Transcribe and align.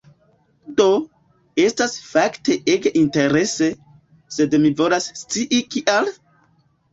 Do, 0.77 0.85
estas 1.63 1.93
fakte 2.05 2.57
ege 2.77 2.93
interese, 3.01 3.69
sed 4.39 4.57
mi 4.65 4.73
volas 4.81 5.09
scii 5.21 5.61
kial? 5.77 6.11